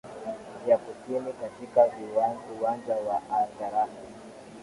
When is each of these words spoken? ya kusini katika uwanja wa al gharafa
ya 0.67 0.77
kusini 0.77 1.33
katika 1.33 1.89
uwanja 2.57 2.95
wa 2.95 3.21
al 3.29 3.47
gharafa 3.59 4.01